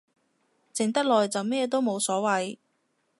[0.73, 2.57] 靜得耐就咩都冇所謂